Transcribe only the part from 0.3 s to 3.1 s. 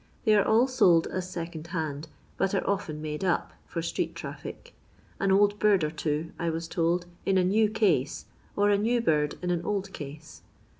are all sold as second band, bat are often"